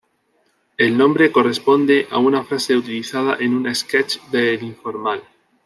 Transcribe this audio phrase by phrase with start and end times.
[0.79, 5.21] El nombre corresponde a una frase utilizada en un sketch de El Informal.